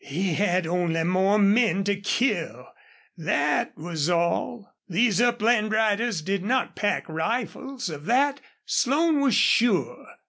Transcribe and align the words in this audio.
He 0.03 0.33
had 0.33 0.65
only 0.65 1.03
more 1.03 1.37
men 1.37 1.83
to 1.83 1.95
kill 1.95 2.69
that 3.17 3.77
was 3.77 4.09
all. 4.09 4.73
These 4.89 5.21
upland 5.21 5.71
riders 5.73 6.23
did 6.23 6.43
not 6.43 6.75
pack 6.75 7.07
rifles, 7.07 7.87
of 7.87 8.05
that 8.05 8.41
Slone 8.65 9.19
was 9.21 9.35
sure. 9.35 10.07